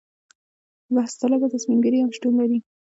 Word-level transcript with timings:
بحث 0.95 1.11
طلبه 1.21 1.47
تصمیم 1.55 1.79
ګیري 1.83 1.99
هم 2.01 2.11
شتون 2.15 2.33
لري. 2.39 2.59